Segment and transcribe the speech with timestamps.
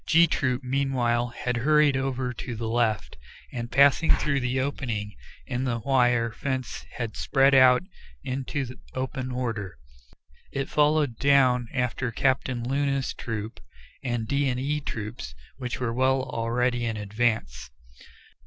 [0.07, 3.17] G Troop meanwhile had hurried over to the left,
[3.53, 7.83] and passing through the opening in the wire fence had spread out
[8.23, 9.77] into open order.
[10.51, 13.59] It followed down after Captain Luna's troop
[14.01, 17.69] and D and E Troops, which were well already in advance.